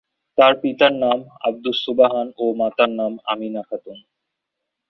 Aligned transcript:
তার 0.37 0.53
পিতার 0.61 0.93
নাম 1.03 1.17
আবদুস 1.47 1.77
সোবহান 1.85 2.27
ও 2.37 2.45
মাতার 2.59 2.91
নাম 2.99 3.11
আমিনা 3.31 3.61
খাতুন। 3.69 3.97